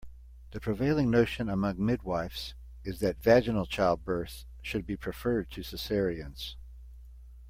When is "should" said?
4.63-4.87